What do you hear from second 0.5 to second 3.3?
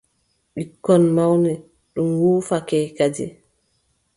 Ɓikkon mawni, ɗum wuufake kadi.